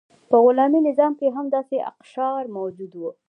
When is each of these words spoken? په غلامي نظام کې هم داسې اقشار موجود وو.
په 0.29 0.35
غلامي 0.43 0.79
نظام 0.89 1.13
کې 1.19 1.27
هم 1.35 1.45
داسې 1.55 1.75
اقشار 1.91 2.41
موجود 2.57 2.91
وو. 2.95 3.09